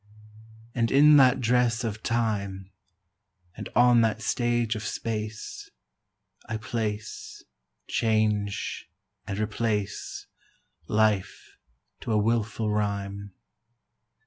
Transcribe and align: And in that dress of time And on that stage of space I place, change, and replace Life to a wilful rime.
And 0.73 0.89
in 0.89 1.17
that 1.17 1.41
dress 1.41 1.83
of 1.83 2.01
time 2.01 2.71
And 3.55 3.69
on 3.75 4.01
that 4.01 4.19
stage 4.23 4.73
of 4.75 4.81
space 4.81 5.69
I 6.47 6.57
place, 6.57 7.43
change, 7.87 8.89
and 9.27 9.37
replace 9.37 10.25
Life 10.87 11.55
to 11.99 12.11
a 12.11 12.17
wilful 12.17 12.71
rime. 12.71 13.35